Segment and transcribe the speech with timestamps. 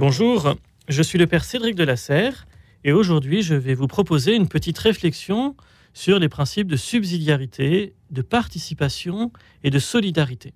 [0.00, 0.54] Bonjour,
[0.88, 2.46] je suis le Père Cédric de la Serre
[2.84, 5.54] et aujourd'hui je vais vous proposer une petite réflexion
[5.92, 9.30] sur les principes de subsidiarité, de participation
[9.62, 10.54] et de solidarité.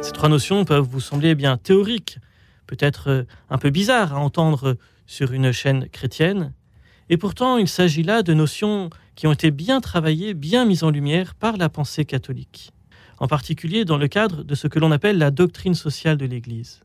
[0.00, 2.18] Ces trois notions peuvent vous sembler bien théoriques,
[2.66, 6.54] peut-être un peu bizarres à entendre sur une chaîne chrétienne,
[7.10, 10.88] et pourtant il s'agit là de notions qui ont été bien travaillées, bien mises en
[10.88, 12.72] lumière par la pensée catholique,
[13.18, 16.80] en particulier dans le cadre de ce que l'on appelle la doctrine sociale de l'Église.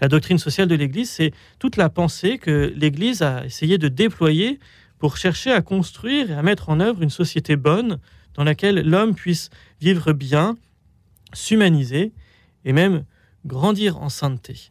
[0.00, 4.60] La doctrine sociale de l'Église, c'est toute la pensée que l'Église a essayé de déployer
[4.98, 7.98] pour chercher à construire et à mettre en œuvre une société bonne
[8.34, 10.56] dans laquelle l'homme puisse vivre bien,
[11.32, 12.12] s'humaniser
[12.64, 13.04] et même
[13.46, 14.70] grandir en sainteté.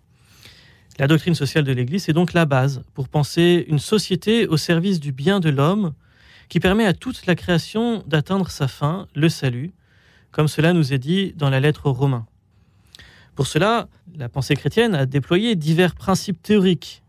[1.00, 5.00] La doctrine sociale de l'Église est donc la base pour penser une société au service
[5.00, 5.94] du bien de l'homme
[6.50, 9.74] qui permet à toute la création d'atteindre sa fin, le salut,
[10.38, 12.28] comme cela nous est dit dans la lettre aux Romains.
[13.34, 17.02] Pour cela, la pensée chrétienne a déployé divers principes théoriques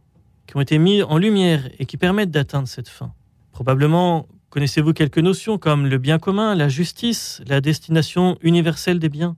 [0.46, 3.12] qui ont été mis en lumière et qui permettent d'atteindre cette fin.
[3.52, 9.36] Probablement connaissez-vous quelques notions comme le bien commun, la justice, la destination universelle des biens?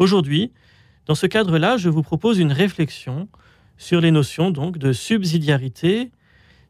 [0.00, 0.50] Aujourd'hui,
[1.06, 3.28] dans ce cadre-là, je vous propose une réflexion
[3.78, 6.10] sur les notions donc de subsidiarité,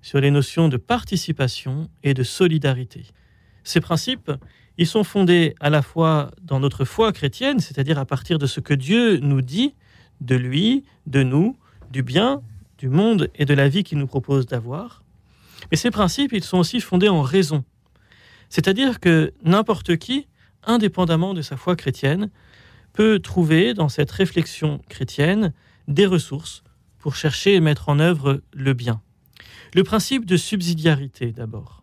[0.02, 3.06] sur les notions de participation et de solidarité.
[3.64, 4.30] Ces principes,
[4.80, 8.60] ils sont fondés à la fois dans notre foi chrétienne, c'est-à-dire à partir de ce
[8.60, 9.74] que Dieu nous dit
[10.22, 11.58] de lui, de nous,
[11.90, 12.40] du bien,
[12.78, 15.04] du monde et de la vie qu'il nous propose d'avoir.
[15.70, 17.62] Mais ces principes, ils sont aussi fondés en raison.
[18.48, 20.28] C'est-à-dire que n'importe qui,
[20.64, 22.30] indépendamment de sa foi chrétienne,
[22.94, 25.52] peut trouver dans cette réflexion chrétienne
[25.88, 26.64] des ressources
[26.98, 29.02] pour chercher et mettre en œuvre le bien.
[29.74, 31.80] Le principe de subsidiarité d'abord.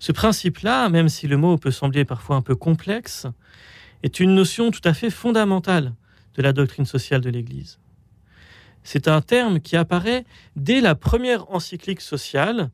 [0.00, 3.26] Ce principe-là, même si le mot peut sembler parfois un peu complexe,
[4.02, 5.92] est une notion tout à fait fondamentale
[6.34, 7.78] de la doctrine sociale de l'Église.
[8.82, 10.24] C'est un terme qui apparaît
[10.56, 12.70] dès la première encyclique sociale,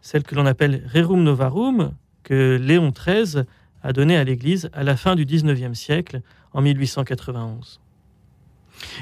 [0.00, 1.92] celle que l'on appelle Rerum Novarum,
[2.22, 3.44] que Léon XIII
[3.82, 6.22] a donnée à l'Église à la fin du XIXe siècle,
[6.54, 7.80] en 1891.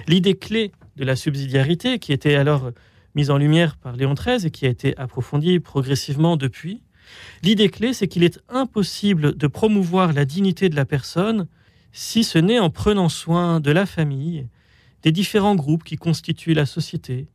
[0.08, 2.72] L'idée clé de la subsidiarité, qui était alors
[3.14, 6.82] mise en lumière par Léon XIII et qui a été approfondie progressivement depuis,
[7.42, 11.46] L'idée clé, c'est qu'il est impossible de promouvoir la dignité de la personne
[11.92, 14.46] si ce n'est en prenant soin de la famille,
[15.02, 17.26] des différents groupes qui constituent la société,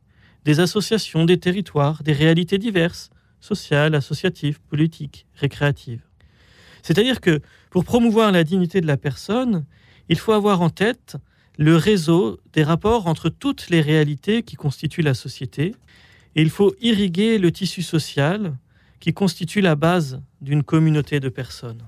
[0.44, 3.10] des associations, des territoires, des réalités diverses,
[3.40, 6.02] sociales, associatives, politiques, récréatives.
[6.82, 9.64] C'est-à-dire que pour promouvoir la dignité de la personne,
[10.08, 11.16] il faut avoir en tête
[11.58, 15.74] le réseau des rapports entre toutes les réalités qui constituent la société,
[16.36, 18.56] et il faut irriguer le tissu social
[19.00, 21.86] qui constitue la base d'une communauté de personnes.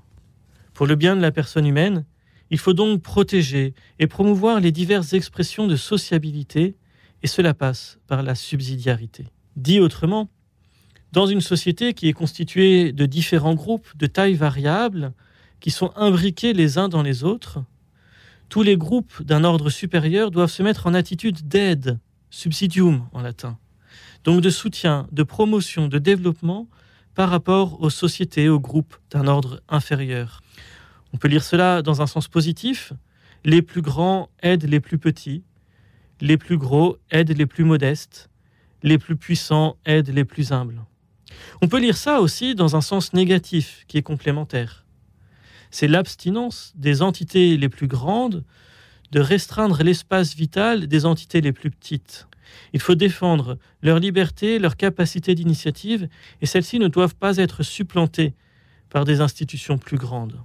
[0.73, 2.05] Pour le bien de la personne humaine,
[2.51, 6.75] il faut donc protéger et promouvoir les diverses expressions de sociabilité,
[7.21, 9.27] et cela passe par la subsidiarité.
[9.55, 10.29] Dit autrement,
[11.11, 15.13] dans une société qui est constituée de différents groupes de tailles variables,
[15.59, 17.63] qui sont imbriqués les uns dans les autres,
[18.47, 21.99] tous les groupes d'un ordre supérieur doivent se mettre en attitude d'aide,
[22.29, 23.57] subsidium en latin,
[24.23, 26.67] donc de soutien, de promotion, de développement
[27.19, 30.41] par rapport aux sociétés, aux groupes d'un ordre inférieur.
[31.11, 32.93] On peut lire cela dans un sens positif.
[33.43, 35.43] Les plus grands aident les plus petits,
[36.21, 38.29] les plus gros aident les plus modestes,
[38.83, 40.81] les plus puissants aident les plus humbles.
[41.61, 44.85] On peut lire ça aussi dans un sens négatif qui est complémentaire.
[45.71, 48.45] C'est l'abstinence des entités les plus grandes
[49.11, 52.27] de restreindre l'espace vital des entités les plus petites.
[52.73, 56.07] Il faut défendre leur liberté, leur capacité d'initiative,
[56.41, 58.33] et celles-ci ne doivent pas être supplantées
[58.89, 60.39] par des institutions plus grandes.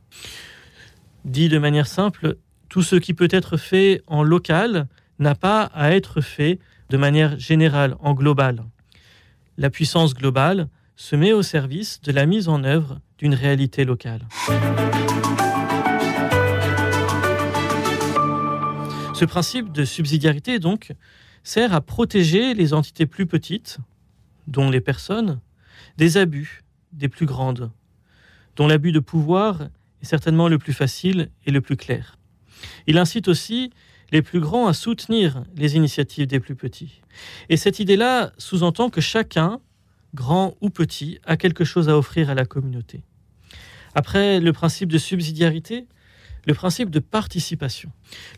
[1.25, 2.37] Dit de manière simple,
[2.69, 4.87] tout ce qui peut être fait en local
[5.19, 6.59] n'a pas à être fait
[6.91, 8.65] de manière générale, en global.
[9.57, 14.23] La puissance globale se met au service de la mise en œuvre d'une réalité locale.
[19.15, 20.93] Ce principe de subsidiarité, donc,
[21.45, 23.79] sert à protéger les entités plus petites,
[24.49, 25.41] dont les personnes,
[25.97, 27.71] des abus des plus grandes,
[28.57, 29.69] dont l'abus de pouvoir
[30.03, 32.19] est certainement le plus facile et le plus clair.
[32.89, 33.71] Il incite aussi
[34.11, 37.01] les plus grands à soutenir les initiatives des plus petits.
[37.49, 39.61] Et cette idée-là sous-entend que chacun,
[40.15, 43.05] grand ou petit, a quelque chose à offrir à la communauté.
[43.95, 45.87] Après le principe de subsidiarité,
[46.47, 47.91] le principe de participation.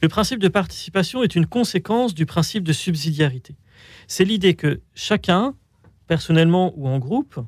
[0.02, 3.56] Le principe de participation est une conséquence du principe de subsidiarité.
[4.06, 5.54] C'est l'idée que chacun,
[6.06, 7.40] personnellement ou en groupe,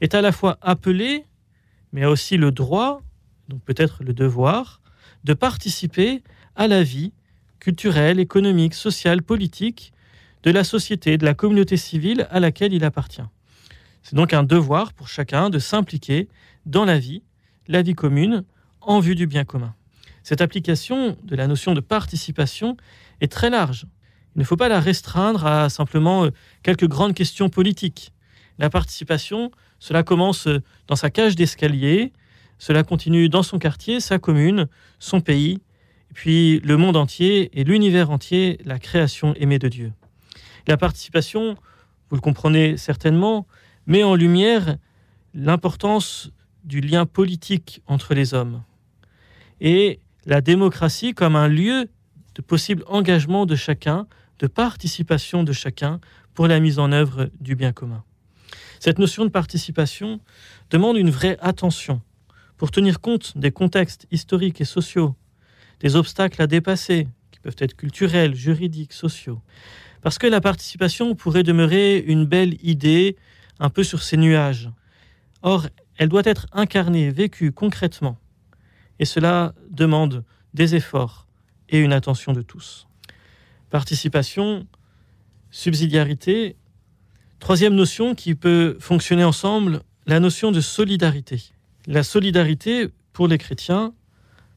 [0.00, 1.24] est à la fois appelé,
[1.92, 3.02] mais a aussi le droit,
[3.48, 4.80] donc peut-être le devoir,
[5.24, 6.22] de participer
[6.56, 7.12] à la vie
[7.60, 9.92] culturelle, économique, sociale, politique
[10.42, 13.22] de la société, de la communauté civile à laquelle il appartient.
[14.02, 16.28] C'est donc un devoir pour chacun de s'impliquer
[16.66, 17.22] dans la vie,
[17.68, 18.44] la vie commune,
[18.80, 19.74] en vue du bien commun.
[20.22, 22.76] Cette application de la notion de participation
[23.20, 23.86] est très large.
[24.36, 26.30] Il ne faut pas la restreindre à simplement euh,
[26.62, 28.12] quelques grandes questions politiques.
[28.58, 32.12] La participation, cela commence euh, dans sa cage d'escalier,
[32.58, 35.60] cela continue dans son quartier, sa commune, son pays,
[36.10, 39.92] et puis le monde entier et l'univers entier, la création aimée de Dieu.
[40.68, 41.56] La participation,
[42.08, 43.46] vous le comprenez certainement,
[43.86, 44.76] met en lumière
[45.34, 46.30] l'importance
[46.64, 48.62] du lien politique entre les hommes
[49.62, 51.88] et la démocratie comme un lieu
[52.34, 54.06] de possible engagement de chacun,
[54.38, 56.00] de participation de chacun
[56.34, 58.04] pour la mise en œuvre du bien commun.
[58.80, 60.20] Cette notion de participation
[60.70, 62.00] demande une vraie attention
[62.56, 65.14] pour tenir compte des contextes historiques et sociaux,
[65.80, 69.40] des obstacles à dépasser, qui peuvent être culturels, juridiques, sociaux.
[70.00, 73.16] Parce que la participation pourrait demeurer une belle idée
[73.60, 74.70] un peu sur ces nuages.
[75.42, 78.18] Or, elle doit être incarnée, vécue concrètement.
[79.02, 80.22] Et cela demande
[80.54, 81.26] des efforts
[81.68, 82.86] et une attention de tous.
[83.68, 84.64] Participation,
[85.50, 86.54] subsidiarité,
[87.40, 91.42] troisième notion qui peut fonctionner ensemble, la notion de solidarité.
[91.88, 93.92] La solidarité, pour les chrétiens,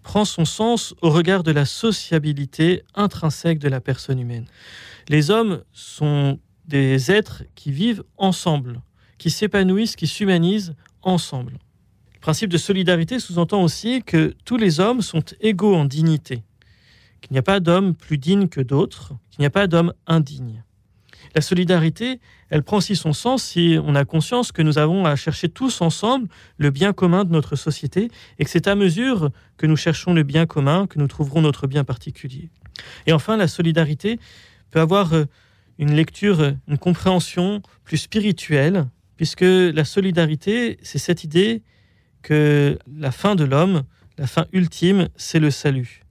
[0.04, 4.46] prend son sens au regard de la sociabilité intrinsèque de la personne humaine.
[5.08, 6.38] Les hommes sont
[6.68, 8.80] des êtres qui vivent ensemble,
[9.18, 11.58] qui s'épanouissent, qui s'humanisent ensemble.
[12.26, 16.42] Le principe de solidarité sous-entend aussi que tous les hommes sont égaux en dignité,
[17.22, 20.64] qu'il n'y a pas d'homme plus digne que d'autres, qu'il n'y a pas d'homme indigne.
[21.36, 22.20] La solidarité,
[22.50, 25.82] elle prend aussi son sens si on a conscience que nous avons à chercher tous
[25.82, 26.28] ensemble
[26.58, 30.24] le bien commun de notre société et que c'est à mesure que nous cherchons le
[30.24, 32.50] bien commun que nous trouverons notre bien particulier.
[33.06, 34.20] Et enfin, la solidarité
[34.72, 35.26] peut avoir euh,
[35.78, 41.62] une lecture, une compréhension plus spirituelle, puisque la solidarité, c'est cette idée
[42.26, 43.84] que la fin de l'homme,
[44.18, 46.02] la fin ultime, c'est le salut.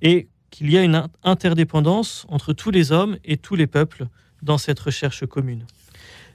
[0.00, 4.06] Et qu'il y a une interdépendance entre tous les hommes et tous les peuples
[4.42, 5.66] dans cette recherche commune.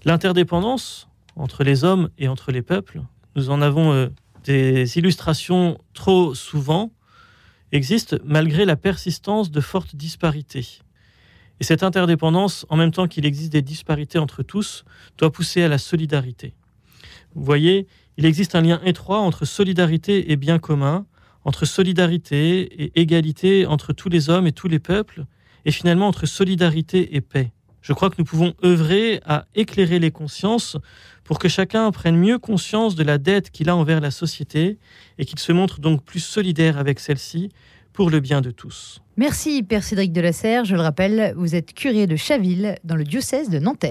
[0.04, 1.08] L'interdépendance
[1.38, 3.02] entre les hommes et entre les peuples,
[3.38, 4.10] nous en avons euh,
[4.44, 6.92] des illustrations trop souvent,
[7.72, 10.82] existe malgré la persistance de fortes disparités.
[11.62, 14.84] Et cette interdépendance, en même temps qu'il existe des disparités entre tous,
[15.18, 16.54] doit pousser à la solidarité.
[17.36, 17.88] Vous voyez,
[18.18, 21.06] il existe un lien étroit entre solidarité et bien commun,
[21.46, 25.26] entre solidarité et égalité entre tous les hommes et tous les peuples,
[25.66, 27.52] et finalement entre solidarité et paix.
[27.82, 30.78] Je crois que nous pouvons œuvrer à éclairer les consciences
[31.24, 34.78] pour que chacun prenne mieux conscience de la dette qu'il a envers la société
[35.18, 37.50] et qu'il se montre donc plus solidaire avec celle-ci
[37.94, 39.02] pour le bien de tous.
[39.18, 40.32] Merci Père Cédric de la.
[40.66, 43.88] Je le rappelle, vous êtes curé de Chaville dans le diocèse de Nanterre.